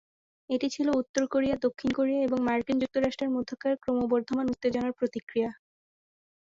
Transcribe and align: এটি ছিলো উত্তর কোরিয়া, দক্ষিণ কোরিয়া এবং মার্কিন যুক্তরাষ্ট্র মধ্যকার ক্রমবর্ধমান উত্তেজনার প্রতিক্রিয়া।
এটি 0.49 0.67
ছিলো 0.75 0.91
উত্তর 1.01 1.23
কোরিয়া, 1.27 1.55
দক্ষিণ 1.65 1.89
কোরিয়া 1.93 2.21
এবং 2.21 2.39
মার্কিন 2.47 2.77
যুক্তরাষ্ট্র 2.79 3.33
মধ্যকার 3.35 3.73
ক্রমবর্ধমান 3.83 4.45
উত্তেজনার 4.53 4.97
প্রতিক্রিয়া। 4.99 5.49